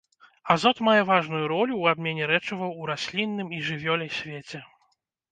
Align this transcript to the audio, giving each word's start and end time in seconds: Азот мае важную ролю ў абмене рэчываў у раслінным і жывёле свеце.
Азот 0.53 0.77
мае 0.85 1.01
важную 1.09 1.41
ролю 1.51 1.73
ў 1.77 1.83
абмене 1.95 2.29
рэчываў 2.31 2.71
у 2.83 2.87
раслінным 2.91 3.53
і 3.57 3.61
жывёле 3.69 4.07
свеце. 4.21 4.63